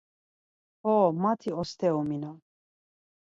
Ho, 0.87 0.93
mati 1.25 1.53
osteru 1.63 2.01
minon. 2.09 2.35